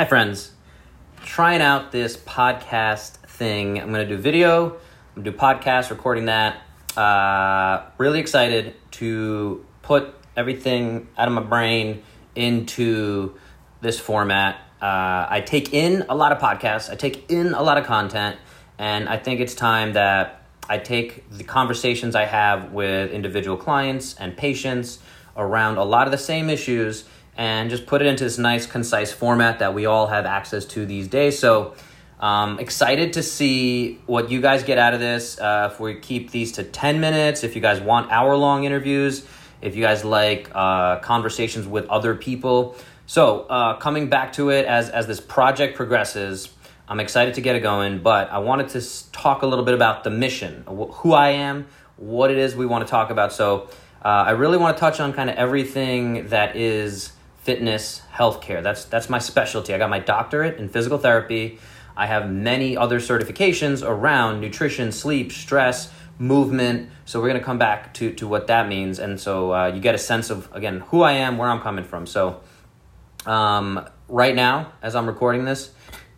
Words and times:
Hi, 0.00 0.06
friends. 0.06 0.52
Trying 1.26 1.60
out 1.60 1.92
this 1.92 2.16
podcast 2.16 3.16
thing. 3.26 3.78
I'm 3.78 3.92
going 3.92 4.08
to 4.08 4.16
do 4.16 4.18
video, 4.18 4.68
I'm 4.68 5.22
going 5.22 5.24
to 5.24 5.30
do 5.32 5.36
podcast, 5.36 5.90
recording 5.90 6.24
that. 6.24 6.62
Uh, 6.96 7.82
really 7.98 8.18
excited 8.18 8.76
to 8.92 9.62
put 9.82 10.14
everything 10.38 11.06
out 11.18 11.28
of 11.28 11.34
my 11.34 11.42
brain 11.42 12.02
into 12.34 13.34
this 13.82 14.00
format. 14.00 14.56
Uh, 14.80 15.26
I 15.28 15.42
take 15.44 15.74
in 15.74 16.06
a 16.08 16.14
lot 16.14 16.32
of 16.32 16.38
podcasts, 16.38 16.88
I 16.88 16.94
take 16.94 17.30
in 17.30 17.52
a 17.52 17.62
lot 17.62 17.76
of 17.76 17.84
content, 17.84 18.38
and 18.78 19.06
I 19.06 19.18
think 19.18 19.40
it's 19.40 19.54
time 19.54 19.92
that 19.92 20.46
I 20.66 20.78
take 20.78 21.28
the 21.28 21.44
conversations 21.44 22.14
I 22.16 22.24
have 22.24 22.72
with 22.72 23.10
individual 23.10 23.58
clients 23.58 24.14
and 24.14 24.34
patients 24.34 24.98
around 25.36 25.76
a 25.76 25.84
lot 25.84 26.06
of 26.06 26.10
the 26.10 26.16
same 26.16 26.48
issues 26.48 27.04
and 27.36 27.70
just 27.70 27.86
put 27.86 28.02
it 28.02 28.06
into 28.06 28.24
this 28.24 28.38
nice, 28.38 28.66
concise 28.66 29.12
format 29.12 29.60
that 29.60 29.74
we 29.74 29.86
all 29.86 30.06
have 30.06 30.26
access 30.26 30.64
to 30.66 30.84
these 30.86 31.08
days. 31.08 31.38
So, 31.38 31.74
um, 32.20 32.58
excited 32.58 33.14
to 33.14 33.22
see 33.22 33.98
what 34.04 34.30
you 34.30 34.42
guys 34.42 34.62
get 34.62 34.76
out 34.76 34.92
of 34.92 35.00
this. 35.00 35.40
Uh, 35.40 35.70
if 35.72 35.80
we 35.80 35.94
keep 35.94 36.30
these 36.30 36.52
to 36.52 36.62
10 36.64 37.00
minutes, 37.00 37.44
if 37.44 37.54
you 37.54 37.62
guys 37.62 37.80
want 37.80 38.10
hour 38.12 38.36
long 38.36 38.64
interviews, 38.64 39.26
if 39.62 39.74
you 39.74 39.82
guys 39.82 40.04
like 40.04 40.50
uh, 40.54 40.98
conversations 40.98 41.66
with 41.66 41.88
other 41.88 42.14
people. 42.14 42.76
So, 43.06 43.40
uh, 43.40 43.76
coming 43.78 44.08
back 44.08 44.34
to 44.34 44.50
it 44.50 44.66
as, 44.66 44.90
as 44.90 45.06
this 45.06 45.20
project 45.20 45.76
progresses, 45.76 46.50
I'm 46.88 47.00
excited 47.00 47.34
to 47.34 47.40
get 47.40 47.56
it 47.56 47.60
going, 47.60 48.00
but 48.00 48.30
I 48.30 48.38
wanted 48.38 48.68
to 48.70 49.10
talk 49.12 49.42
a 49.42 49.46
little 49.46 49.64
bit 49.64 49.74
about 49.74 50.04
the 50.04 50.10
mission, 50.10 50.64
who 50.66 51.12
I 51.12 51.30
am, 51.30 51.66
what 51.96 52.30
it 52.30 52.38
is 52.38 52.54
we 52.54 52.66
want 52.66 52.86
to 52.86 52.90
talk 52.90 53.10
about. 53.10 53.32
So, 53.32 53.68
uh, 54.04 54.08
I 54.08 54.30
really 54.30 54.58
want 54.58 54.76
to 54.76 54.80
touch 54.80 55.00
on 55.00 55.12
kind 55.12 55.28
of 55.28 55.36
everything 55.36 56.28
that 56.28 56.56
is 56.56 57.12
fitness, 57.50 58.02
healthcare. 58.14 58.62
That's 58.62 58.84
that's 58.84 59.08
my 59.10 59.18
specialty. 59.18 59.74
I 59.74 59.78
got 59.78 59.90
my 59.90 59.98
doctorate 59.98 60.60
in 60.60 60.68
physical 60.68 60.98
therapy. 60.98 61.58
I 61.96 62.06
have 62.06 62.30
many 62.30 62.76
other 62.76 63.00
certifications 63.00 63.78
around 63.84 64.40
nutrition, 64.40 64.92
sleep, 64.92 65.32
stress, 65.32 65.90
movement. 66.16 66.90
So 67.06 67.20
we're 67.20 67.26
gonna 67.26 67.48
come 67.50 67.58
back 67.58 67.92
to 67.94 68.12
to 68.20 68.28
what 68.28 68.46
that 68.46 68.68
means, 68.68 69.00
and 69.00 69.20
so 69.20 69.52
uh, 69.52 69.66
you 69.74 69.80
get 69.80 69.96
a 69.96 69.98
sense 69.98 70.30
of 70.30 70.48
again 70.52 70.76
who 70.90 71.02
I 71.02 71.14
am, 71.26 71.38
where 71.38 71.50
I'm 71.50 71.60
coming 71.60 71.84
from. 71.84 72.06
So 72.06 72.40
um, 73.26 73.84
right 74.06 74.36
now, 74.36 74.72
as 74.80 74.94
I'm 74.94 75.08
recording 75.08 75.44
this, 75.44 75.72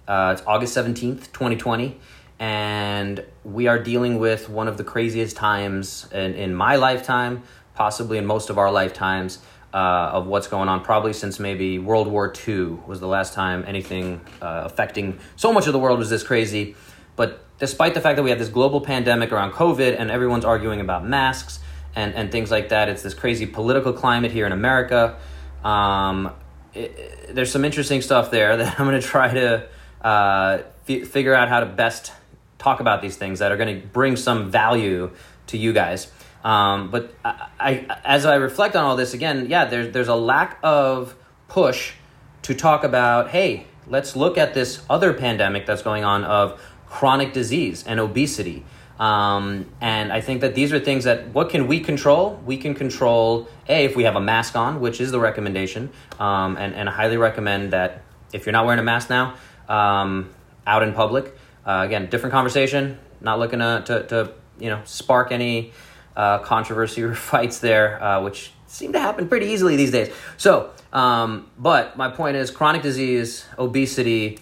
uh, 0.06 0.34
it's 0.34 0.46
August 0.46 0.74
seventeenth, 0.74 1.32
twenty 1.32 1.56
twenty. 1.56 1.98
And 2.38 3.24
we 3.42 3.68
are 3.68 3.78
dealing 3.82 4.18
with 4.18 4.50
one 4.50 4.68
of 4.68 4.76
the 4.76 4.84
craziest 4.84 5.34
times 5.36 6.08
in, 6.12 6.34
in 6.34 6.54
my 6.54 6.76
lifetime, 6.76 7.42
possibly 7.74 8.18
in 8.18 8.26
most 8.26 8.50
of 8.50 8.58
our 8.58 8.70
lifetimes 8.70 9.38
uh, 9.72 10.10
of 10.12 10.26
what's 10.26 10.48
going 10.48 10.68
on, 10.68 10.82
probably 10.82 11.12
since 11.12 11.38
maybe 11.38 11.78
World 11.78 12.06
War 12.06 12.32
II 12.46 12.78
was 12.86 13.00
the 13.00 13.06
last 13.06 13.32
time 13.32 13.64
anything 13.66 14.20
uh, 14.40 14.62
affecting 14.64 15.18
so 15.36 15.52
much 15.52 15.66
of 15.66 15.72
the 15.72 15.78
world 15.78 15.98
was 15.98 16.10
this 16.10 16.22
crazy. 16.22 16.76
But 17.16 17.44
despite 17.58 17.94
the 17.94 18.00
fact 18.00 18.16
that 18.16 18.22
we 18.22 18.30
have 18.30 18.38
this 18.38 18.48
global 18.48 18.80
pandemic 18.80 19.32
around 19.32 19.52
COVID 19.52 19.98
and 19.98 20.10
everyone's 20.10 20.44
arguing 20.44 20.80
about 20.80 21.06
masks 21.06 21.60
and, 21.94 22.14
and 22.14 22.30
things 22.30 22.50
like 22.50 22.70
that, 22.70 22.88
it's 22.88 23.02
this 23.02 23.14
crazy 23.14 23.46
political 23.46 23.92
climate 23.92 24.32
here 24.32 24.46
in 24.46 24.52
America. 24.52 25.18
Um, 25.64 26.32
it, 26.74 27.34
there's 27.34 27.50
some 27.52 27.64
interesting 27.64 28.02
stuff 28.02 28.30
there 28.30 28.56
that 28.58 28.78
I'm 28.78 28.86
going 28.86 29.00
to 29.00 29.06
try 29.06 29.32
to 29.32 29.68
uh, 30.02 30.58
f- 30.88 31.08
figure 31.08 31.34
out 31.34 31.48
how 31.48 31.60
to 31.60 31.66
best 31.66 32.12
talk 32.58 32.80
about 32.80 33.02
these 33.02 33.16
things 33.16 33.40
that 33.40 33.50
are 33.52 33.56
going 33.56 33.80
to 33.80 33.86
bring 33.86 34.16
some 34.16 34.50
value 34.50 35.10
to 35.48 35.56
you 35.58 35.72
guys. 35.72 36.10
Um, 36.44 36.90
but 36.90 37.14
I, 37.24 37.48
I, 37.60 38.00
as 38.04 38.26
I 38.26 38.36
reflect 38.36 38.74
on 38.74 38.84
all 38.84 38.96
this 38.96 39.14
again, 39.14 39.46
yeah, 39.48 39.64
there's 39.64 39.92
there's 39.92 40.08
a 40.08 40.14
lack 40.14 40.58
of 40.62 41.14
push 41.48 41.94
to 42.42 42.54
talk 42.54 42.84
about. 42.84 43.30
Hey, 43.30 43.66
let's 43.86 44.16
look 44.16 44.36
at 44.36 44.54
this 44.54 44.82
other 44.90 45.12
pandemic 45.12 45.66
that's 45.66 45.82
going 45.82 46.04
on 46.04 46.24
of 46.24 46.60
chronic 46.86 47.32
disease 47.32 47.84
and 47.86 48.00
obesity. 48.00 48.64
Um, 48.98 49.66
and 49.80 50.12
I 50.12 50.20
think 50.20 50.42
that 50.42 50.54
these 50.54 50.72
are 50.72 50.78
things 50.78 51.04
that 51.04 51.28
what 51.28 51.48
can 51.48 51.66
we 51.66 51.80
control? 51.80 52.40
We 52.44 52.56
can 52.56 52.74
control 52.74 53.48
a 53.68 53.84
if 53.84 53.96
we 53.96 54.04
have 54.04 54.16
a 54.16 54.20
mask 54.20 54.54
on, 54.54 54.80
which 54.80 55.00
is 55.00 55.10
the 55.10 55.20
recommendation, 55.20 55.90
um, 56.18 56.56
and 56.56 56.74
and 56.74 56.88
I 56.88 56.92
highly 56.92 57.16
recommend 57.16 57.72
that 57.72 58.02
if 58.32 58.46
you're 58.46 58.52
not 58.52 58.64
wearing 58.64 58.80
a 58.80 58.84
mask 58.84 59.10
now, 59.10 59.34
um, 59.68 60.30
out 60.66 60.82
in 60.82 60.92
public. 60.92 61.36
Uh, 61.64 61.82
again, 61.86 62.06
different 62.06 62.32
conversation. 62.32 62.98
Not 63.20 63.38
looking 63.38 63.60
to, 63.60 63.82
to, 63.86 64.06
to 64.08 64.32
you 64.58 64.70
know 64.70 64.80
spark 64.84 65.32
any 65.32 65.72
uh, 66.16 66.38
controversy 66.40 67.02
or 67.02 67.14
fights 67.32 67.58
there, 67.58 68.02
uh, 68.02 68.22
which 68.22 68.52
seem 68.66 68.92
to 68.92 69.00
happen 69.00 69.28
pretty 69.28 69.46
easily 69.46 69.76
these 69.76 69.90
days. 69.90 70.12
So, 70.36 70.70
um, 70.92 71.50
but 71.58 71.96
my 71.96 72.08
point 72.08 72.36
is 72.36 72.50
chronic 72.50 72.82
disease, 72.82 73.46
obesity, 73.58 74.38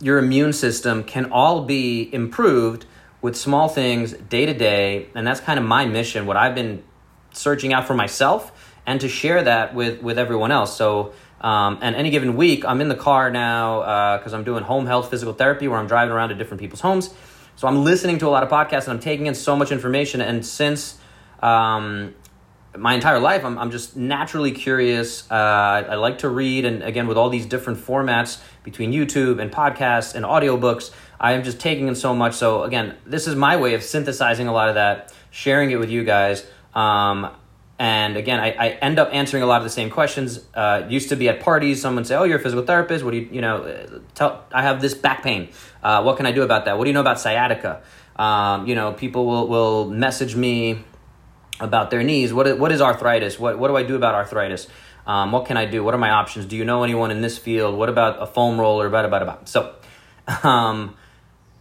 your 0.00 0.18
immune 0.18 0.52
system 0.52 1.04
can 1.04 1.30
all 1.32 1.64
be 1.64 2.12
improved 2.12 2.84
with 3.22 3.36
small 3.36 3.68
things 3.68 4.12
day 4.12 4.44
to 4.44 4.52
day. 4.52 5.08
And 5.14 5.26
that's 5.26 5.40
kind 5.40 5.58
of 5.58 5.64
my 5.64 5.86
mission, 5.86 6.26
what 6.26 6.36
I've 6.36 6.54
been 6.54 6.82
searching 7.32 7.72
out 7.72 7.86
for 7.86 7.94
myself 7.94 8.52
and 8.86 9.00
to 9.00 9.08
share 9.08 9.42
that 9.42 9.74
with, 9.74 10.02
with 10.02 10.18
everyone 10.18 10.52
else. 10.52 10.76
So, 10.76 11.14
um, 11.40 11.78
and 11.80 11.96
any 11.96 12.10
given 12.10 12.36
week, 12.36 12.64
I'm 12.64 12.80
in 12.80 12.88
the 12.88 12.94
car 12.94 13.30
now 13.30 14.18
because 14.18 14.34
uh, 14.34 14.36
I'm 14.36 14.44
doing 14.44 14.64
home 14.64 14.86
health 14.86 15.10
physical 15.10 15.32
therapy 15.32 15.68
where 15.68 15.78
I'm 15.78 15.86
driving 15.86 16.12
around 16.12 16.30
to 16.30 16.34
different 16.34 16.60
people's 16.60 16.80
homes 16.80 17.14
so 17.56 17.68
I'm 17.68 17.84
listening 17.84 18.18
to 18.18 18.28
a 18.28 18.30
lot 18.30 18.42
of 18.42 18.48
podcasts 18.48 18.84
and 18.84 18.92
I'm 18.92 19.00
taking 19.00 19.26
in 19.26 19.34
so 19.34 19.56
much 19.56 19.70
information. 19.70 20.20
And 20.20 20.44
since 20.44 20.98
um, 21.40 22.14
my 22.76 22.94
entire 22.94 23.20
life, 23.20 23.44
I'm, 23.44 23.58
I'm 23.58 23.70
just 23.70 23.96
naturally 23.96 24.50
curious. 24.50 25.30
Uh, 25.30 25.34
I 25.88 25.94
like 25.94 26.18
to 26.18 26.28
read. 26.28 26.64
And 26.64 26.82
again, 26.82 27.06
with 27.06 27.16
all 27.16 27.30
these 27.30 27.46
different 27.46 27.78
formats 27.78 28.40
between 28.64 28.92
YouTube 28.92 29.40
and 29.40 29.52
podcasts 29.52 30.14
and 30.14 30.24
audiobooks, 30.24 30.90
I 31.20 31.32
am 31.32 31.44
just 31.44 31.60
taking 31.60 31.86
in 31.88 31.94
so 31.94 32.14
much. 32.14 32.34
So 32.34 32.64
again, 32.64 32.96
this 33.06 33.26
is 33.28 33.36
my 33.36 33.56
way 33.56 33.74
of 33.74 33.82
synthesizing 33.82 34.48
a 34.48 34.52
lot 34.52 34.68
of 34.68 34.74
that, 34.74 35.12
sharing 35.30 35.70
it 35.70 35.76
with 35.76 35.90
you 35.90 36.02
guys. 36.04 36.44
Um, 36.74 37.30
and 37.78 38.16
again, 38.16 38.38
I, 38.38 38.52
I 38.52 38.68
end 38.70 38.98
up 38.98 39.10
answering 39.12 39.42
a 39.42 39.46
lot 39.46 39.58
of 39.58 39.64
the 39.64 39.70
same 39.70 39.90
questions. 39.90 40.40
Uh, 40.54 40.86
used 40.88 41.08
to 41.08 41.16
be 41.16 41.28
at 41.28 41.40
parties, 41.40 41.80
someone 41.80 42.04
say, 42.04 42.14
"Oh, 42.14 42.24
you're 42.24 42.38
a 42.38 42.42
physical 42.42 42.64
therapist. 42.64 43.04
What 43.04 43.10
do 43.10 43.16
you, 43.16 43.28
you 43.32 43.40
know, 43.40 44.00
tell? 44.14 44.44
I 44.52 44.62
have 44.62 44.80
this 44.80 44.94
back 44.94 45.24
pain. 45.24 45.48
Uh, 45.82 46.02
what 46.02 46.16
can 46.16 46.26
I 46.26 46.32
do 46.32 46.42
about 46.42 46.66
that? 46.66 46.78
What 46.78 46.84
do 46.84 46.90
you 46.90 46.94
know 46.94 47.00
about 47.00 47.18
sciatica? 47.18 47.82
Um, 48.16 48.68
you 48.68 48.76
know, 48.76 48.92
people 48.92 49.26
will 49.26 49.48
will 49.48 49.90
message 49.90 50.36
me 50.36 50.84
about 51.58 51.90
their 51.90 52.04
knees. 52.04 52.32
What 52.32 52.58
what 52.58 52.70
is 52.70 52.80
arthritis? 52.80 53.40
What 53.40 53.58
what 53.58 53.68
do 53.68 53.76
I 53.76 53.82
do 53.82 53.96
about 53.96 54.14
arthritis? 54.14 54.68
Um, 55.06 55.32
what 55.32 55.46
can 55.46 55.56
I 55.56 55.66
do? 55.66 55.82
What 55.82 55.94
are 55.94 55.98
my 55.98 56.10
options? 56.10 56.46
Do 56.46 56.56
you 56.56 56.64
know 56.64 56.84
anyone 56.84 57.10
in 57.10 57.22
this 57.22 57.36
field? 57.36 57.76
What 57.76 57.88
about 57.88 58.22
a 58.22 58.26
foam 58.26 58.58
roller? 58.58 58.86
About 58.86 59.04
about 59.04 59.22
about. 59.22 59.48
So, 59.48 59.74
um, 60.44 60.96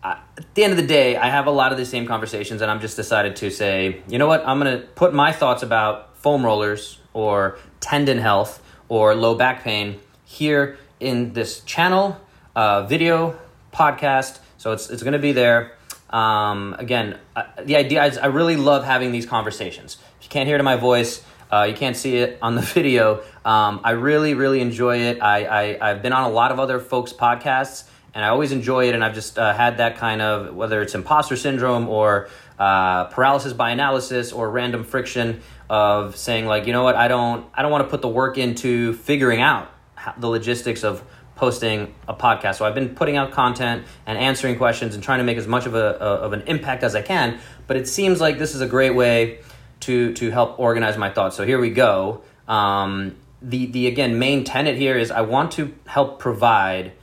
at 0.04 0.54
the 0.54 0.64
end 0.64 0.72
of 0.72 0.78
the 0.78 0.86
day, 0.86 1.16
I 1.16 1.30
have 1.30 1.48
a 1.48 1.52
lot 1.52 1.72
of 1.72 1.78
the 1.78 1.86
same 1.86 2.06
conversations, 2.06 2.62
and 2.62 2.70
I'm 2.70 2.82
just 2.82 2.96
decided 2.96 3.38
to 3.38 3.50
say, 3.50 4.02
you 4.08 4.18
know 4.18 4.28
what? 4.28 4.46
I'm 4.46 4.60
going 4.60 4.80
to 4.80 4.86
put 4.86 5.14
my 5.14 5.32
thoughts 5.32 5.64
about 5.64 6.18
foam 6.18 6.46
rollers 6.46 7.00
or 7.14 7.58
tendon 7.80 8.18
health 8.18 8.62
or 8.90 9.16
low 9.16 9.36
back 9.36 9.64
pain 9.64 10.00
here 10.26 10.78
in 11.00 11.34
this 11.34 11.62
channel, 11.62 12.20
uh, 12.56 12.86
video, 12.86 13.40
podcast. 13.74 14.40
So 14.58 14.72
it's, 14.74 14.90
it's 14.90 15.04
going 15.04 15.14
to 15.14 15.20
be 15.20 15.32
there. 15.32 15.74
Um, 16.10 16.76
again, 16.78 17.18
uh, 17.36 17.44
the 17.64 17.76
idea 17.76 18.04
is 18.06 18.18
I 18.18 18.28
really 18.28 18.56
love 18.56 18.84
having 18.84 19.12
these 19.12 19.26
conversations. 19.26 19.98
If 20.20 20.26
you 20.26 20.30
can't 20.30 20.48
hear 20.48 20.58
to 20.58 20.64
my 20.64 20.76
voice, 20.76 21.24
uh, 21.52 21.64
you 21.64 21.76
can't 21.76 21.96
see 21.96 22.18
it 22.18 22.38
on 22.42 22.56
the 22.56 22.62
video. 22.74 23.24
Um, 23.46 23.80
I 23.84 23.92
really, 23.92 24.34
really 24.34 24.60
enjoy 24.60 24.98
it. 24.98 25.22
I, 25.22 25.46
I, 25.46 25.90
I've 25.90 26.02
been 26.02 26.14
on 26.14 26.30
a 26.30 26.34
lot 26.34 26.52
of 26.52 26.60
other 26.60 26.80
folks' 26.80 27.14
podcasts 27.14 27.88
and 28.14 28.24
I 28.24 28.30
always 28.30 28.52
enjoy 28.52 28.88
it. 28.90 28.96
And 28.96 29.04
I've 29.04 29.16
just 29.16 29.38
uh, 29.38 29.54
had 29.54 29.78
that 29.78 29.98
kind 29.98 30.22
of 30.22 30.56
whether 30.56 30.82
it's 30.82 30.96
imposter 30.96 31.36
syndrome 31.36 31.90
or 31.90 32.30
uh, 32.60 33.06
paralysis 33.06 33.54
by 33.54 33.72
analysis 33.72 34.32
or 34.32 34.50
random 34.50 34.84
friction 34.84 35.42
of 35.70 36.16
saying 36.16 36.46
like, 36.46 36.68
you 36.68 36.74
know 36.74 36.84
what, 36.84 36.96
I 36.96 37.08
don't, 37.08 37.46
I 37.54 37.62
don't 37.62 37.72
want 37.72 37.84
to 37.84 37.90
put 37.90 38.02
the 38.02 38.10
work 38.10 38.38
into 38.38 38.94
figuring 38.94 39.42
out 39.42 39.70
the 40.18 40.28
logistics 40.28 40.84
of 40.84 41.04
posting 41.36 41.94
a 42.08 42.14
podcast. 42.14 42.56
So 42.56 42.66
I've 42.66 42.76
been 42.76 42.96
putting 42.96 43.18
out 43.18 43.32
content 43.32 43.86
and 44.06 44.18
answering 44.18 44.58
questions 44.58 44.94
and 44.94 45.04
trying 45.04 45.18
to 45.20 45.24
make 45.24 45.38
as 45.38 45.48
much 45.48 45.66
of 45.66 45.74
a, 45.76 45.98
a 46.00 46.10
of 46.26 46.34
an 46.34 46.44
impact 46.48 46.84
as 46.84 46.96
I 46.96 47.02
can. 47.02 47.40
But 47.68 47.78
it 47.78 47.88
seems 47.88 48.22
like 48.22 48.38
this 48.38 48.54
is 48.54 48.62
a 48.62 48.68
great 48.68 48.92
way 48.92 49.40
to 49.82 50.14
to 50.14 50.32
help 50.32 50.60
organize 50.60 50.98
my 50.98 51.10
thoughts. 51.10 51.36
So 51.36 51.46
here 51.46 51.60
we 51.60 51.70
go. 51.70 52.22
Um, 52.48 53.16
the 53.42 53.66
the 53.66 53.88
again 53.88 54.20
main 54.20 54.44
tenet 54.44 54.78
here 54.78 54.98
is 54.98 55.12
I 55.12 55.22
want 55.22 55.52
to 55.54 55.74
help 55.86 56.20
provide 56.20 56.94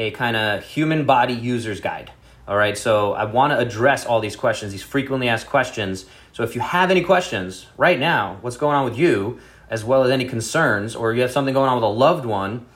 a 0.00 0.10
kind 0.12 0.36
of 0.36 0.64
human 0.64 1.04
body 1.04 1.34
user's 1.34 1.80
guide. 1.80 2.10
All 2.48 2.56
right, 2.56 2.76
so 2.76 3.12
I 3.12 3.24
want 3.24 3.52
to 3.52 3.58
address 3.58 4.04
all 4.06 4.20
these 4.20 4.34
questions, 4.34 4.72
these 4.72 4.82
frequently 4.82 5.28
asked 5.28 5.46
questions. 5.46 6.06
So 6.32 6.42
if 6.42 6.54
you 6.54 6.60
have 6.60 6.90
any 6.90 7.02
questions 7.02 7.66
right 7.76 7.98
now, 7.98 8.38
what's 8.40 8.56
going 8.56 8.74
on 8.74 8.84
with 8.84 8.98
you, 8.98 9.38
as 9.68 9.84
well 9.84 10.02
as 10.02 10.10
any 10.10 10.24
concerns, 10.24 10.96
or 10.96 11.14
you 11.14 11.20
have 11.22 11.30
something 11.30 11.54
going 11.54 11.68
on 11.68 11.76
with 11.76 11.84
a 11.84 11.94
loved 12.06 12.24
one, 12.24 12.66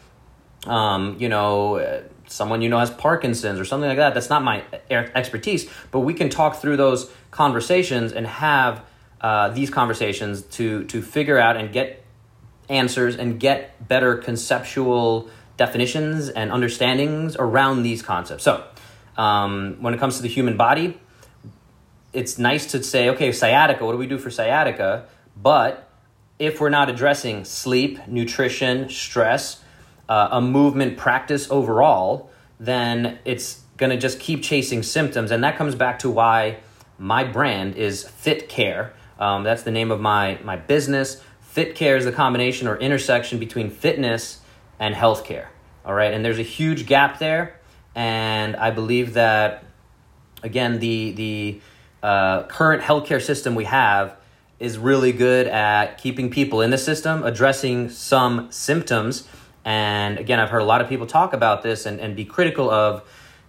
um, 0.67 1.17
you 1.19 1.29
know, 1.29 2.05
someone 2.27 2.63
you 2.63 2.69
know 2.69 2.79
has 2.79 2.91
Parkinson's 2.91 3.59
or 3.59 3.65
something 3.65 3.89
like 3.89 3.99
that, 3.99 4.15
that's 4.15 4.31
not 4.31 4.43
my 4.43 4.63
expertise, 4.91 5.69
but 5.91 6.01
we 6.01 6.15
can 6.15 6.29
talk 6.29 6.57
through 6.57 6.77
those 6.77 7.11
conversations 7.31 8.13
and 8.13 8.27
have 8.27 8.85
uh, 9.21 9.49
these 9.49 9.71
conversations 9.71 10.43
to 10.43 10.85
to 10.85 11.03
figure 11.03 11.39
out 11.39 11.57
and 11.57 11.73
get 11.73 12.05
answers 12.69 13.17
and 13.17 13.41
get 13.41 13.89
better 13.89 14.17
conceptual 14.17 15.29
definitions 15.57 16.29
and 16.29 16.51
understandings 16.51 17.37
around 17.37 17.83
these 17.83 18.03
concepts. 18.03 18.45
So, 18.45 18.65
um, 19.17 19.77
when 19.81 19.95
it 19.95 20.01
comes 20.01 20.17
to 20.17 20.23
the 20.23 20.29
human 20.29 20.57
body, 20.57 20.99
it's 22.13 22.39
nice 22.39 22.71
to 22.73 22.83
say, 22.83 23.09
okay, 23.11 23.33
sciatica, 23.33 23.85
what 23.85 23.93
do 23.93 23.99
we 23.99 24.07
do 24.07 24.19
for 24.19 24.31
sciatica? 24.31 25.07
But 25.37 25.89
if 26.39 26.61
we're 26.61 26.71
not 26.71 26.89
addressing 26.89 27.45
sleep, 27.45 28.07
nutrition, 28.07 28.89
stress, 28.89 29.63
uh, 30.09 30.29
a 30.33 30.41
movement 30.41 30.97
practice 30.97 31.51
overall, 31.51 32.31
then 32.59 33.19
it's 33.25 33.63
going 33.77 33.91
to 33.91 33.97
just 33.97 34.21
keep 34.21 34.43
chasing 34.43 34.83
symptoms. 34.83 35.31
And 35.31 35.43
that 35.43 35.57
comes 35.57 35.75
back 35.75 35.99
to 36.01 36.11
why 36.11 36.59
my 36.99 37.25
brand 37.25 37.77
is 37.77 38.05
Fit 38.05 38.49
Care. 38.49 38.95
Um, 39.19 39.45
that's 39.45 39.63
the 39.63 39.71
name 39.71 39.91
of 39.91 40.01
my, 40.01 40.39
my 40.45 40.57
business. 40.57 41.23
Fit 41.41 41.75
Care 41.75 41.97
is 41.97 42.05
the 42.05 42.13
combination 42.13 42.69
or 42.69 42.77
intersection 42.77 43.39
between 43.39 43.71
fitness 43.71 44.41
and 44.85 44.95
healthcare. 44.95 45.47
All 45.87 45.95
right, 45.95 46.13
and 46.13 46.23
there's 46.23 46.39
a 46.39 46.51
huge 46.59 46.85
gap 46.85 47.19
there. 47.19 47.59
And 47.95 48.55
I 48.57 48.71
believe 48.71 49.15
that, 49.15 49.65
again, 50.43 50.79
the, 50.79 51.13
the 51.13 51.61
uh, 52.03 52.43
current 52.45 52.83
healthcare 52.83 53.23
system 53.23 53.55
we 53.55 53.65
have 53.65 54.17
is 54.61 54.77
really 54.77 55.13
good 55.13 55.47
at 55.47 55.97
keeping 55.97 56.29
people 56.31 56.61
in 56.61 56.71
the 56.71 56.77
system, 56.77 57.25
addressing 57.25 57.89
some 57.89 58.53
symptoms. 58.53 59.27
And 59.65 60.19
again, 60.19 60.39
I've 60.39 60.51
heard 60.51 60.61
a 60.61 60.67
lot 60.67 60.83
of 60.83 60.89
people 60.89 61.07
talk 61.07 61.33
about 61.33 61.63
this 61.63 61.87
and, 61.87 61.99
and 61.99 62.15
be 62.15 62.27
critical 62.27 62.69
of 62.71 63.03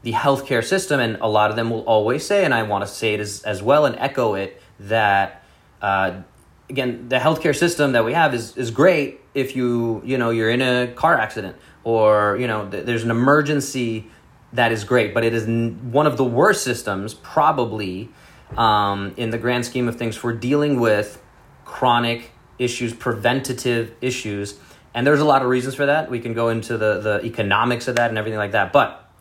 the 0.04 0.14
healthcare 0.14 0.64
system. 0.64 1.02
And 1.02 1.18
a 1.20 1.28
lot 1.28 1.50
of 1.50 1.58
them 1.58 1.70
will 1.70 1.84
always 1.84 2.26
say, 2.26 2.46
and 2.46 2.54
I 2.54 2.64
want 2.64 2.86
to 2.86 2.88
say 2.88 3.14
it 3.14 3.20
as, 3.20 3.44
as 3.44 3.62
well 3.62 3.86
and 3.86 3.98
echo 3.98 4.36
it, 4.36 4.62
that 4.80 5.44
uh, 5.82 6.22
again, 6.70 7.10
the 7.10 7.18
healthcare 7.18 7.56
system 7.56 7.92
that 7.92 8.06
we 8.06 8.14
have 8.14 8.34
is, 8.34 8.56
is 8.56 8.72
great 8.72 9.20
if 9.36 9.56
you, 9.56 10.02
you 10.04 10.18
know, 10.18 10.32
you're 10.32 10.50
in 10.50 10.62
a 10.62 10.88
car 10.96 11.16
accident 11.16 11.58
or, 11.84 12.38
you 12.40 12.48
know, 12.48 12.68
th- 12.68 12.86
there's 12.86 13.04
an 13.04 13.12
emergency 13.12 14.08
that 14.54 14.72
is 14.72 14.84
great, 14.84 15.14
but 15.14 15.24
it 15.24 15.34
is 15.34 15.44
n- 15.44 15.92
one 15.92 16.08
of 16.08 16.18
the 16.18 16.24
worst 16.24 16.64
systems 16.64 17.14
probably 17.14 18.10
um, 18.58 19.14
in 19.18 19.30
the 19.30 19.38
grand 19.38 19.66
scheme 19.66 19.88
of 19.88 19.98
things 19.98 20.16
for 20.16 20.34
dealing 20.34 20.80
with 20.80 21.22
chronic 21.66 22.32
issues, 22.58 22.94
preventative 22.94 23.94
issues. 24.02 24.58
And 24.94 25.06
there's 25.06 25.20
a 25.20 25.26
lot 25.26 25.42
of 25.42 25.50
reasons 25.50 25.76
for 25.76 25.86
that. 25.86 26.10
We 26.10 26.22
can 26.22 26.34
go 26.34 26.48
into 26.48 26.78
the, 26.78 27.02
the 27.02 27.26
economics 27.26 27.90
of 27.90 27.98
that 27.98 28.10
and 28.10 28.18
everything 28.18 28.40
like 28.40 28.54
that, 28.54 28.72
but 28.72 29.12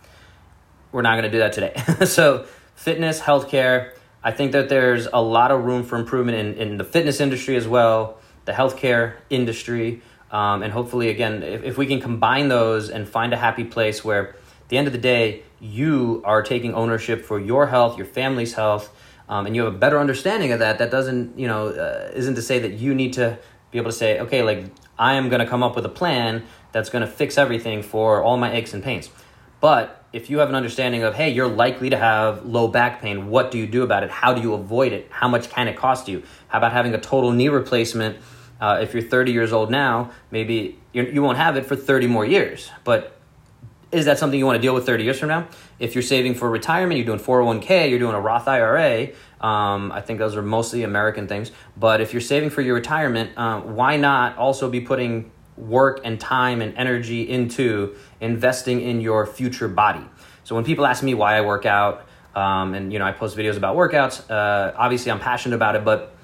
we're 0.92 1.02
not 1.02 1.14
going 1.14 1.24
to 1.24 1.30
do 1.30 1.38
that 1.38 1.52
today. 1.52 2.04
so, 2.06 2.46
fitness, 2.76 3.20
healthcare, 3.20 3.94
I 4.22 4.30
think 4.30 4.52
that 4.52 4.68
there's 4.68 5.08
a 5.12 5.20
lot 5.20 5.50
of 5.50 5.64
room 5.64 5.82
for 5.82 5.98
improvement 5.98 6.38
in, 6.38 6.54
in 6.54 6.76
the 6.76 6.84
fitness 6.84 7.20
industry 7.20 7.56
as 7.56 7.66
well, 7.66 8.18
the 8.44 8.52
healthcare 8.52 9.14
industry. 9.30 10.02
Um, 10.30 10.62
and 10.62 10.72
hopefully, 10.72 11.08
again, 11.08 11.42
if, 11.42 11.62
if 11.62 11.78
we 11.78 11.86
can 11.86 12.00
combine 12.00 12.48
those 12.48 12.90
and 12.90 13.08
find 13.08 13.32
a 13.32 13.36
happy 13.36 13.64
place 13.64 14.04
where, 14.04 14.30
at 14.30 14.68
the 14.68 14.78
end 14.78 14.86
of 14.86 14.92
the 14.92 14.98
day, 14.98 15.42
you 15.60 16.22
are 16.24 16.42
taking 16.42 16.74
ownership 16.74 17.24
for 17.24 17.38
your 17.38 17.66
health, 17.68 17.96
your 17.96 18.06
family's 18.06 18.54
health, 18.54 18.90
um, 19.28 19.46
and 19.46 19.54
you 19.54 19.64
have 19.64 19.74
a 19.74 19.78
better 19.78 19.98
understanding 19.98 20.52
of 20.52 20.58
that, 20.58 20.78
that 20.78 20.90
doesn't, 20.90 21.38
you 21.38 21.46
know, 21.46 21.68
uh, 21.68 22.10
isn't 22.14 22.34
to 22.34 22.42
say 22.42 22.58
that 22.58 22.72
you 22.72 22.94
need 22.94 23.12
to 23.14 23.38
be 23.70 23.78
able 23.78 23.90
to 23.90 23.96
say, 23.96 24.20
okay, 24.20 24.42
like 24.42 24.64
I 24.98 25.14
am 25.14 25.28
going 25.28 25.40
to 25.40 25.46
come 25.46 25.62
up 25.62 25.76
with 25.76 25.86
a 25.86 25.90
plan 25.90 26.44
that's 26.72 26.90
going 26.90 27.04
to 27.04 27.10
fix 27.10 27.38
everything 27.38 27.82
for 27.82 28.22
all 28.22 28.36
my 28.36 28.52
aches 28.52 28.74
and 28.74 28.82
pains. 28.82 29.08
But 29.64 30.04
if 30.12 30.28
you 30.28 30.40
have 30.40 30.50
an 30.50 30.56
understanding 30.56 31.04
of, 31.04 31.14
hey, 31.14 31.30
you're 31.30 31.48
likely 31.48 31.88
to 31.88 31.96
have 31.96 32.44
low 32.44 32.68
back 32.68 33.00
pain, 33.00 33.28
what 33.28 33.50
do 33.50 33.56
you 33.56 33.66
do 33.66 33.82
about 33.82 34.02
it? 34.02 34.10
How 34.10 34.34
do 34.34 34.42
you 34.42 34.52
avoid 34.52 34.92
it? 34.92 35.08
How 35.08 35.26
much 35.26 35.48
can 35.48 35.68
it 35.68 35.74
cost 35.78 36.06
you? 36.06 36.22
How 36.48 36.58
about 36.58 36.72
having 36.72 36.92
a 36.92 37.00
total 37.00 37.32
knee 37.32 37.48
replacement? 37.48 38.18
Uh, 38.60 38.80
if 38.82 38.92
you're 38.92 39.02
30 39.02 39.32
years 39.32 39.54
old 39.54 39.70
now, 39.70 40.10
maybe 40.30 40.78
you're, 40.92 41.08
you 41.08 41.22
will 41.22 41.28
not 41.28 41.38
have 41.38 41.56
it 41.56 41.64
for 41.64 41.76
30 41.76 42.08
more 42.08 42.26
years. 42.26 42.70
But 42.84 43.16
is 43.90 44.04
that 44.04 44.18
something 44.18 44.38
you 44.38 44.44
want 44.44 44.56
to 44.56 44.60
deal 44.60 44.74
with 44.74 44.84
30 44.84 45.02
years 45.02 45.18
from 45.18 45.30
now? 45.30 45.48
If 45.78 45.94
you're 45.94 46.02
saving 46.02 46.34
for 46.34 46.50
retirement, 46.50 46.98
you're 46.98 47.06
doing 47.06 47.18
401k, 47.18 47.88
you're 47.88 47.98
doing 47.98 48.14
a 48.14 48.20
Roth 48.20 48.46
IRA. 48.46 49.12
Um, 49.40 49.92
I 49.92 50.02
think 50.02 50.18
those 50.18 50.36
are 50.36 50.42
mostly 50.42 50.82
American 50.82 51.26
things. 51.26 51.52
But 51.74 52.02
if 52.02 52.12
you're 52.12 52.20
saving 52.20 52.50
for 52.50 52.60
your 52.60 52.74
retirement, 52.74 53.30
uh, 53.38 53.62
why 53.62 53.96
not 53.96 54.36
also 54.36 54.68
be 54.68 54.82
putting 54.82 55.32
work 55.56 56.00
and 56.04 56.20
time 56.20 56.60
and 56.60 56.76
energy 56.76 57.28
into 57.28 57.96
investing 58.20 58.80
in 58.80 59.00
your 59.00 59.26
future 59.26 59.68
body? 59.68 60.04
So 60.44 60.54
when 60.54 60.64
people 60.64 60.86
ask 60.86 61.02
me 61.02 61.14
why 61.14 61.36
I 61.36 61.40
work 61.40 61.66
out, 61.66 62.06
um, 62.34 62.74
and 62.74 62.92
you 62.92 62.98
know 62.98 63.04
I 63.04 63.12
post 63.12 63.36
videos 63.36 63.56
about 63.56 63.76
workouts, 63.76 64.28
uh, 64.30 64.72
obviously 64.76 65.12
I'm 65.12 65.20
passionate 65.20 65.56
about 65.56 65.76
it, 65.76 65.84
but 65.84 66.14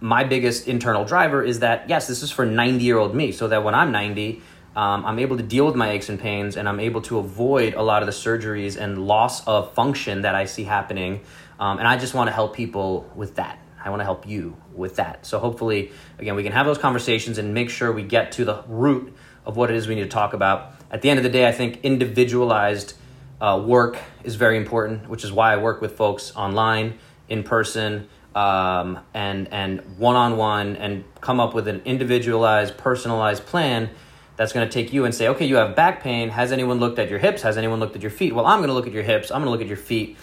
my 0.00 0.24
biggest 0.24 0.66
internal 0.66 1.04
driver 1.04 1.42
is 1.42 1.60
that 1.60 1.88
yes, 1.88 2.08
this 2.08 2.22
is 2.22 2.30
for 2.30 2.44
90 2.44 2.84
year 2.84 2.98
old 2.98 3.14
me, 3.14 3.32
so 3.32 3.48
that 3.48 3.62
when 3.64 3.74
I'm 3.74 3.92
90 3.92 4.42
um, 4.74 5.04
I'm 5.04 5.18
able 5.18 5.36
to 5.36 5.42
deal 5.42 5.66
with 5.66 5.74
my 5.74 5.90
aches 5.90 6.08
and 6.08 6.18
pains, 6.18 6.56
and 6.56 6.68
I'm 6.68 6.80
able 6.80 7.02
to 7.02 7.18
avoid 7.18 7.74
a 7.74 7.82
lot 7.82 8.02
of 8.02 8.06
the 8.06 8.12
surgeries 8.12 8.78
and 8.78 9.06
loss 9.06 9.46
of 9.46 9.74
function 9.74 10.22
that 10.22 10.34
I 10.34 10.46
see 10.46 10.64
happening. 10.64 11.20
Um, 11.60 11.78
and 11.78 11.86
I 11.86 11.98
just 11.98 12.14
want 12.14 12.28
to 12.28 12.32
help 12.32 12.56
people 12.56 13.10
with 13.14 13.36
that. 13.36 13.58
I 13.84 13.90
want 13.90 14.00
to 14.00 14.04
help 14.04 14.26
you 14.26 14.56
with 14.74 14.96
that. 14.96 15.26
So 15.26 15.38
hopefully, 15.38 15.92
again, 16.18 16.34
we 16.36 16.42
can 16.42 16.52
have 16.52 16.66
those 16.66 16.78
conversations 16.78 17.38
and 17.38 17.52
make 17.52 17.70
sure 17.70 17.92
we 17.92 18.02
get 18.02 18.32
to 18.32 18.44
the 18.44 18.62
root 18.68 19.14
of 19.44 19.56
what 19.56 19.70
it 19.70 19.76
is 19.76 19.88
we 19.88 19.94
need 19.94 20.02
to 20.02 20.08
talk 20.08 20.32
about. 20.34 20.74
At 20.90 21.02
the 21.02 21.10
end 21.10 21.18
of 21.18 21.24
the 21.24 21.30
day, 21.30 21.48
I 21.48 21.52
think 21.52 21.80
individualized 21.82 22.94
uh, 23.40 23.62
work 23.64 23.98
is 24.22 24.36
very 24.36 24.56
important, 24.56 25.08
which 25.08 25.24
is 25.24 25.32
why 25.32 25.52
I 25.52 25.56
work 25.56 25.80
with 25.80 25.96
folks 25.96 26.34
online, 26.36 26.98
in 27.28 27.42
person, 27.42 28.08
um, 28.34 29.00
and 29.12 29.48
and 29.52 29.98
one 29.98 30.16
on 30.16 30.36
one, 30.36 30.76
and 30.76 31.04
come 31.20 31.40
up 31.40 31.54
with 31.54 31.66
an 31.66 31.82
individualized, 31.84 32.76
personalized 32.76 33.44
plan 33.46 33.90
that's 34.36 34.52
going 34.52 34.66
to 34.66 34.72
take 34.72 34.92
you 34.92 35.04
and 35.04 35.14
say, 35.14 35.28
okay, 35.28 35.44
you 35.44 35.56
have 35.56 35.76
back 35.76 36.02
pain. 36.02 36.30
Has 36.30 36.52
anyone 36.52 36.78
looked 36.78 36.98
at 36.98 37.10
your 37.10 37.18
hips? 37.18 37.42
Has 37.42 37.58
anyone 37.58 37.80
looked 37.80 37.96
at 37.96 38.02
your 38.02 38.10
feet? 38.10 38.34
Well, 38.34 38.46
I'm 38.46 38.58
going 38.58 38.68
to 38.68 38.74
look 38.74 38.86
at 38.86 38.92
your 38.92 39.02
hips. 39.02 39.30
I'm 39.30 39.42
going 39.42 39.46
to 39.46 39.50
look 39.50 39.60
at 39.60 39.66
your 39.66 39.76
feet. 39.76 40.16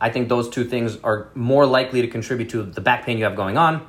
I 0.00 0.10
think 0.10 0.28
those 0.28 0.48
two 0.48 0.64
things 0.64 0.96
are 1.02 1.28
more 1.34 1.66
likely 1.66 2.02
to 2.02 2.08
contribute 2.08 2.50
to 2.50 2.62
the 2.62 2.80
back 2.80 3.04
pain 3.04 3.18
you 3.18 3.24
have 3.24 3.36
going 3.36 3.56
on. 3.56 3.86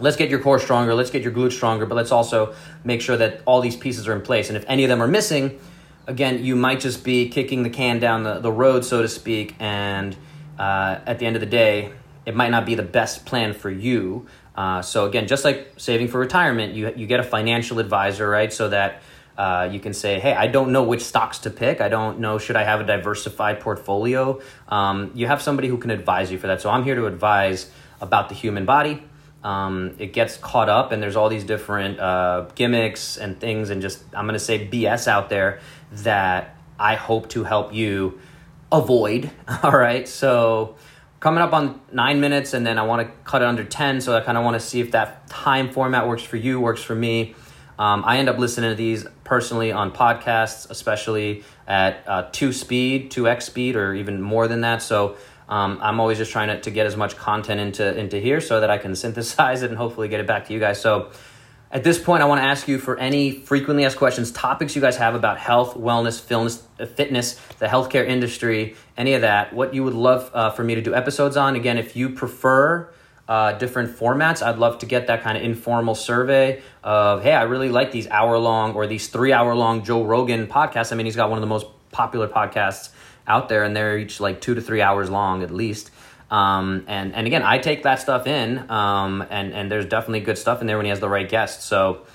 Let's 0.00 0.16
get 0.16 0.30
your 0.30 0.40
core 0.40 0.58
stronger. 0.58 0.94
Let's 0.94 1.10
get 1.10 1.22
your 1.22 1.32
glutes 1.32 1.52
stronger, 1.52 1.86
but 1.86 1.94
let's 1.94 2.12
also 2.12 2.54
make 2.84 3.00
sure 3.00 3.16
that 3.16 3.42
all 3.46 3.60
these 3.60 3.76
pieces 3.76 4.06
are 4.06 4.14
in 4.14 4.22
place. 4.22 4.48
And 4.48 4.56
if 4.56 4.64
any 4.68 4.84
of 4.84 4.88
them 4.88 5.02
are 5.02 5.08
missing, 5.08 5.58
again, 6.06 6.44
you 6.44 6.54
might 6.56 6.80
just 6.80 7.04
be 7.04 7.28
kicking 7.28 7.62
the 7.62 7.70
can 7.70 7.98
down 7.98 8.22
the, 8.22 8.38
the 8.38 8.52
road, 8.52 8.84
so 8.84 9.02
to 9.02 9.08
speak. 9.08 9.54
And 9.58 10.16
uh, 10.58 11.00
at 11.06 11.18
the 11.18 11.26
end 11.26 11.36
of 11.36 11.40
the 11.40 11.46
day, 11.46 11.92
it 12.26 12.36
might 12.36 12.50
not 12.50 12.66
be 12.66 12.74
the 12.74 12.82
best 12.82 13.26
plan 13.26 13.54
for 13.54 13.70
you. 13.70 14.26
Uh, 14.54 14.82
so 14.82 15.06
again, 15.06 15.26
just 15.26 15.44
like 15.44 15.72
saving 15.76 16.08
for 16.08 16.18
retirement, 16.18 16.74
you 16.74 16.92
you 16.96 17.06
get 17.06 17.20
a 17.20 17.24
financial 17.24 17.78
advisor, 17.78 18.28
right? 18.28 18.52
So 18.52 18.68
that 18.68 19.02
uh, 19.38 19.68
you 19.70 19.78
can 19.78 19.94
say, 19.94 20.18
hey, 20.18 20.34
I 20.34 20.48
don't 20.48 20.72
know 20.72 20.82
which 20.82 21.00
stocks 21.00 21.38
to 21.40 21.50
pick. 21.50 21.80
I 21.80 21.88
don't 21.88 22.18
know 22.18 22.38
should 22.38 22.56
I 22.56 22.64
have 22.64 22.80
a 22.80 22.84
diversified 22.84 23.60
portfolio. 23.60 24.40
Um, 24.68 25.12
you 25.14 25.28
have 25.28 25.40
somebody 25.40 25.68
who 25.68 25.78
can 25.78 25.90
advise 25.90 26.30
you 26.30 26.38
for 26.38 26.48
that. 26.48 26.60
So 26.60 26.68
I'm 26.68 26.82
here 26.82 26.96
to 26.96 27.06
advise 27.06 27.70
about 28.00 28.28
the 28.28 28.34
human 28.34 28.66
body. 28.66 29.02
Um, 29.44 29.94
it 30.00 30.12
gets 30.12 30.36
caught 30.36 30.68
up, 30.68 30.90
and 30.90 31.00
there's 31.00 31.14
all 31.14 31.28
these 31.28 31.44
different 31.44 32.00
uh, 32.00 32.48
gimmicks 32.56 33.16
and 33.16 33.38
things, 33.38 33.70
and 33.70 33.80
just 33.80 34.02
I'm 34.12 34.26
going 34.26 34.32
to 34.32 34.44
say 34.44 34.66
BS 34.66 35.06
out 35.06 35.30
there 35.30 35.60
that 35.92 36.56
I 36.76 36.96
hope 36.96 37.28
to 37.30 37.44
help 37.44 37.72
you 37.72 38.20
avoid. 38.72 39.30
All 39.62 39.70
right, 39.70 40.08
so 40.08 40.76
coming 41.20 41.42
up 41.42 41.52
on 41.52 41.80
nine 41.92 42.20
minutes 42.20 42.54
and 42.54 42.66
then 42.66 42.78
I 42.78 42.82
want 42.82 43.06
to 43.06 43.12
cut 43.24 43.42
it 43.42 43.46
under 43.46 43.64
10. 43.64 44.00
So 44.00 44.16
I 44.16 44.20
kind 44.20 44.38
of 44.38 44.44
want 44.44 44.54
to 44.54 44.60
see 44.60 44.80
if 44.80 44.92
that 44.92 45.28
time 45.28 45.70
format 45.70 46.06
works 46.06 46.22
for 46.22 46.36
you, 46.36 46.60
works 46.60 46.82
for 46.82 46.94
me. 46.94 47.34
Um, 47.78 48.02
I 48.04 48.18
end 48.18 48.28
up 48.28 48.38
listening 48.38 48.70
to 48.70 48.76
these 48.76 49.06
personally 49.22 49.70
on 49.70 49.92
podcasts, 49.92 50.68
especially 50.68 51.44
at 51.66 52.02
uh, 52.08 52.28
two 52.32 52.52
speed, 52.52 53.12
2x 53.12 53.42
speed, 53.42 53.76
or 53.76 53.94
even 53.94 54.20
more 54.20 54.48
than 54.48 54.62
that. 54.62 54.82
So 54.82 55.16
um, 55.48 55.78
I'm 55.80 56.00
always 56.00 56.18
just 56.18 56.32
trying 56.32 56.48
to, 56.48 56.60
to 56.60 56.70
get 56.70 56.86
as 56.86 56.96
much 56.96 57.16
content 57.16 57.60
into, 57.60 57.96
into 57.96 58.18
here 58.18 58.40
so 58.40 58.60
that 58.60 58.70
I 58.70 58.78
can 58.78 58.96
synthesize 59.04 59.62
it 59.62 59.70
and 59.70 59.78
hopefully 59.78 60.08
get 60.08 60.20
it 60.20 60.26
back 60.26 60.46
to 60.48 60.52
you 60.52 60.58
guys. 60.58 60.80
So 60.80 61.10
at 61.70 61.84
this 61.84 61.98
point, 61.98 62.22
I 62.22 62.26
want 62.26 62.40
to 62.40 62.46
ask 62.46 62.66
you 62.66 62.78
for 62.78 62.98
any 62.98 63.30
frequently 63.30 63.84
asked 63.84 63.98
questions, 63.98 64.32
topics 64.32 64.74
you 64.74 64.80
guys 64.80 64.96
have 64.96 65.14
about 65.14 65.38
health, 65.38 65.74
wellness, 65.74 66.18
fitness, 66.20 67.34
the 67.58 67.66
healthcare 67.66 68.06
industry, 68.06 68.74
any 68.96 69.12
of 69.12 69.20
that, 69.20 69.52
what 69.52 69.74
you 69.74 69.84
would 69.84 69.94
love 69.94 70.30
uh, 70.32 70.50
for 70.50 70.64
me 70.64 70.74
to 70.74 70.80
do 70.80 70.94
episodes 70.94 71.36
on. 71.36 71.56
Again, 71.56 71.76
if 71.76 71.94
you 71.94 72.08
prefer 72.08 72.90
uh, 73.28 73.52
different 73.52 73.94
formats, 73.94 74.42
I'd 74.44 74.58
love 74.58 74.78
to 74.78 74.86
get 74.86 75.06
that 75.08 75.22
kind 75.22 75.36
of 75.36 75.44
informal 75.44 75.94
survey 75.94 76.62
of, 76.82 77.22
hey, 77.22 77.34
I 77.34 77.42
really 77.42 77.68
like 77.68 77.92
these 77.92 78.08
hour 78.08 78.38
long 78.38 78.74
or 78.74 78.86
these 78.86 79.08
three 79.08 79.32
hour 79.32 79.54
long 79.54 79.84
Joe 79.84 80.02
Rogan 80.02 80.46
podcasts. 80.46 80.92
I 80.92 80.96
mean, 80.96 81.04
he's 81.04 81.16
got 81.16 81.28
one 81.28 81.36
of 81.36 81.42
the 81.42 81.46
most 81.46 81.66
popular 81.92 82.26
podcasts 82.26 82.88
out 83.26 83.50
there, 83.50 83.64
and 83.64 83.76
they're 83.76 83.98
each 83.98 84.18
like 84.18 84.40
two 84.40 84.54
to 84.54 84.62
three 84.62 84.80
hours 84.80 85.10
long 85.10 85.42
at 85.42 85.50
least. 85.50 85.90
Um, 86.30 86.84
and 86.88 87.14
and 87.14 87.26
again, 87.26 87.42
I 87.42 87.58
take 87.58 87.82
that 87.82 88.00
stuff 88.00 88.26
in, 88.26 88.70
um, 88.70 89.24
and 89.30 89.52
and 89.52 89.70
there's 89.70 89.86
definitely 89.86 90.20
good 90.20 90.38
stuff 90.38 90.60
in 90.60 90.66
there 90.66 90.76
when 90.76 90.86
he 90.86 90.90
has 90.90 91.00
the 91.00 91.08
right 91.08 91.28
guests. 91.28 91.64
So, 91.64 92.06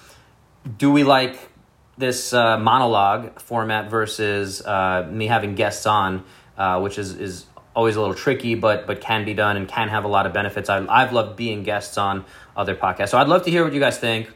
do 0.77 0.91
we 0.91 1.03
like 1.03 1.50
this 1.98 2.34
uh, 2.34 2.58
monologue 2.58 3.39
format 3.39 3.89
versus 3.89 4.63
uh, 4.65 5.08
me 5.12 5.27
having 5.27 5.55
guests 5.55 5.86
on, 5.86 6.24
uh, 6.58 6.79
which 6.82 6.98
is 6.98 7.15
is 7.15 7.46
always 7.75 7.95
a 7.95 7.99
little 8.01 8.15
tricky, 8.15 8.55
but 8.55 8.87
but 8.87 9.01
can 9.01 9.25
be 9.25 9.33
done 9.33 9.57
and 9.57 9.67
can 9.67 9.89
have 9.89 10.03
a 10.05 10.07
lot 10.07 10.25
of 10.25 10.33
benefits. 10.33 10.69
I, 10.69 10.85
I've 10.87 11.11
loved 11.13 11.35
being 11.35 11.63
guests 11.63 11.97
on 11.97 12.25
other 12.55 12.75
podcasts, 12.75 13.09
so 13.09 13.17
I'd 13.17 13.27
love 13.27 13.43
to 13.45 13.51
hear 13.51 13.63
what 13.63 13.73
you 13.73 13.79
guys 13.79 13.97
think. 13.97 14.29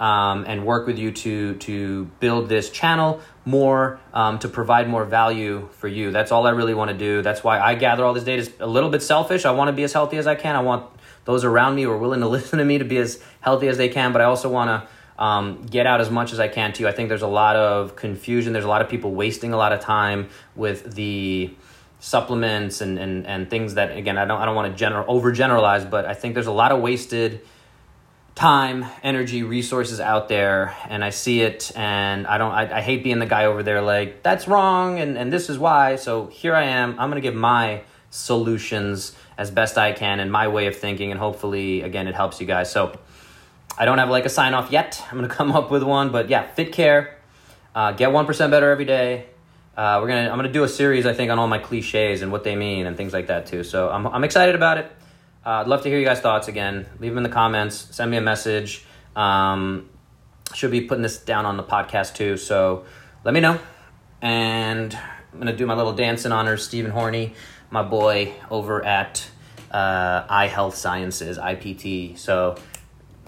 um, 0.00 0.44
and 0.46 0.64
work 0.64 0.86
with 0.86 0.98
you 0.98 1.10
to 1.10 1.54
to 1.56 2.04
build 2.20 2.48
this 2.48 2.70
channel 2.70 3.20
more 3.44 3.98
um, 4.12 4.38
to 4.40 4.48
provide 4.48 4.88
more 4.88 5.04
value 5.04 5.68
for 5.72 5.88
you. 5.88 6.10
That's 6.10 6.30
all 6.30 6.46
I 6.46 6.50
really 6.50 6.74
want 6.74 6.90
to 6.90 6.96
do. 6.96 7.22
That's 7.22 7.42
why 7.42 7.58
I 7.58 7.74
gather 7.74 8.04
all 8.04 8.14
this 8.14 8.24
data. 8.24 8.42
It's 8.42 8.52
a 8.60 8.66
little 8.66 8.90
bit 8.90 9.02
selfish. 9.02 9.44
I 9.44 9.50
want 9.52 9.68
to 9.68 9.72
be 9.72 9.82
as 9.82 9.92
healthy 9.92 10.16
as 10.18 10.26
I 10.26 10.34
can. 10.34 10.54
I 10.54 10.60
want 10.60 10.88
those 11.24 11.44
around 11.44 11.74
me 11.74 11.82
who 11.82 11.90
are 11.90 11.98
willing 11.98 12.20
to 12.20 12.28
listen 12.36 12.58
to 12.58 12.64
me 12.64 12.78
to 12.78 12.84
be 12.84 12.98
as 12.98 13.22
healthy 13.40 13.68
as 13.68 13.76
they 13.76 13.88
can. 13.88 14.12
But 14.12 14.20
I 14.20 14.24
also 14.24 14.48
want 14.48 14.68
to 14.70 15.22
um, 15.22 15.62
get 15.66 15.86
out 15.86 16.00
as 16.00 16.10
much 16.10 16.32
as 16.32 16.38
I 16.38 16.46
can 16.48 16.72
to 16.74 16.82
you. 16.82 16.88
I 16.88 16.92
think 16.92 17.08
there's 17.08 17.22
a 17.22 17.26
lot 17.26 17.56
of 17.56 17.96
confusion. 17.96 18.52
There's 18.52 18.64
a 18.64 18.68
lot 18.68 18.82
of 18.82 18.88
people 18.88 19.12
wasting 19.14 19.52
a 19.52 19.56
lot 19.56 19.72
of 19.72 19.80
time 19.80 20.28
with 20.54 20.94
the 20.94 21.50
supplements 22.00 22.80
and, 22.80 22.98
and, 22.98 23.26
and 23.26 23.50
things 23.50 23.74
that 23.74 23.96
again 23.96 24.18
I 24.18 24.24
don't 24.24 24.40
I 24.40 24.44
don't 24.44 24.54
want 24.54 24.72
to 24.72 24.78
general 24.78 25.04
overgeneralize, 25.06 25.88
but 25.88 26.06
I 26.06 26.14
think 26.14 26.34
there's 26.34 26.46
a 26.46 26.52
lot 26.52 26.72
of 26.72 26.80
wasted 26.80 27.40
time, 28.38 28.86
energy, 29.02 29.42
resources 29.42 29.98
out 29.98 30.28
there, 30.28 30.72
and 30.88 31.02
I 31.02 31.10
see 31.10 31.40
it, 31.40 31.72
and 31.74 32.24
I 32.24 32.38
don't. 32.38 32.52
I, 32.52 32.78
I 32.78 32.80
hate 32.82 33.02
being 33.02 33.18
the 33.18 33.26
guy 33.26 33.46
over 33.46 33.64
there 33.64 33.82
like 33.82 34.22
that's 34.22 34.46
wrong, 34.46 35.00
and 35.00 35.18
and 35.18 35.32
this 35.32 35.50
is 35.50 35.58
why. 35.58 35.96
So 35.96 36.28
here 36.28 36.54
I 36.54 36.66
am. 36.66 36.92
I'm 37.00 37.10
gonna 37.10 37.20
give 37.20 37.34
my 37.34 37.82
solutions 38.10 39.16
as 39.36 39.50
best 39.50 39.76
I 39.76 39.92
can 39.92 40.20
and 40.20 40.30
my 40.30 40.46
way 40.46 40.68
of 40.68 40.76
thinking, 40.76 41.10
and 41.10 41.18
hopefully, 41.18 41.82
again, 41.82 42.06
it 42.06 42.14
helps 42.14 42.40
you 42.40 42.46
guys. 42.46 42.70
So 42.70 42.96
I 43.76 43.84
don't 43.84 43.98
have 43.98 44.08
like 44.08 44.24
a 44.24 44.30
sign 44.30 44.54
off 44.54 44.70
yet. 44.70 45.04
I'm 45.10 45.16
gonna 45.16 45.28
come 45.40 45.50
up 45.50 45.72
with 45.72 45.82
one, 45.82 46.12
but 46.12 46.30
yeah, 46.30 46.46
fit 46.46 46.70
care, 46.70 47.18
uh, 47.74 47.90
get 47.90 48.12
one 48.12 48.24
percent 48.24 48.52
better 48.52 48.70
every 48.70 48.84
day. 48.84 49.26
Uh, 49.78 50.00
we're 50.00 50.08
gonna. 50.08 50.28
I'm 50.28 50.36
gonna 50.36 50.50
do 50.50 50.64
a 50.64 50.68
series, 50.68 51.06
I 51.06 51.14
think, 51.14 51.30
on 51.30 51.38
all 51.38 51.46
my 51.46 51.60
cliches 51.60 52.22
and 52.22 52.32
what 52.32 52.42
they 52.42 52.56
mean 52.56 52.86
and 52.86 52.96
things 52.96 53.12
like 53.12 53.28
that 53.28 53.46
too. 53.46 53.62
So 53.62 53.88
I'm 53.88 54.08
I'm 54.08 54.24
excited 54.24 54.56
about 54.56 54.78
it. 54.78 54.86
Uh, 55.46 55.60
I'd 55.60 55.68
love 55.68 55.82
to 55.82 55.88
hear 55.88 56.00
you 56.00 56.04
guys' 56.04 56.18
thoughts 56.18 56.48
again. 56.48 56.86
Leave 56.98 57.12
them 57.12 57.18
in 57.18 57.22
the 57.22 57.28
comments. 57.28 57.86
Send 57.92 58.10
me 58.10 58.16
a 58.16 58.20
message. 58.20 58.84
Um, 59.14 59.88
should 60.52 60.72
be 60.72 60.80
putting 60.80 61.02
this 61.02 61.18
down 61.18 61.46
on 61.46 61.56
the 61.56 61.62
podcast 61.62 62.16
too. 62.16 62.36
So 62.36 62.86
let 63.22 63.32
me 63.32 63.38
know. 63.38 63.60
And 64.20 64.98
I'm 65.32 65.38
gonna 65.38 65.56
do 65.56 65.64
my 65.64 65.76
little 65.76 65.92
dance 65.92 66.24
in 66.24 66.32
honor 66.32 66.54
of 66.54 66.60
Stephen 66.60 66.90
Horney, 66.90 67.34
my 67.70 67.84
boy 67.84 68.32
over 68.50 68.84
at 68.84 69.30
uh, 69.70 70.24
Eye 70.28 70.48
Health 70.48 70.74
Sciences 70.74 71.38
(IPT). 71.38 72.18
So 72.18 72.56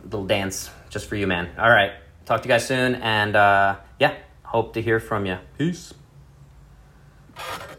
little 0.03 0.27
dance 0.27 0.69
just 0.89 1.07
for 1.07 1.15
you, 1.15 1.29
man. 1.29 1.49
All 1.57 1.71
right. 1.71 1.93
Talk 2.25 2.43
to 2.43 2.49
you 2.49 2.53
guys 2.53 2.67
soon, 2.67 2.97
and 2.97 3.37
uh, 3.37 3.77
yeah, 4.01 4.17
hope 4.43 4.75
to 4.75 4.83
hear 4.83 4.99
from 4.99 5.27
you. 5.27 5.39
Peace 5.57 5.95
you 7.49 7.70